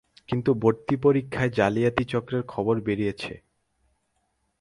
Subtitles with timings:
[0.29, 3.33] কিন্তু ভর্তি পরীক্ষায় জালিয়াতি চক্রের খবর বেরিয়েছে।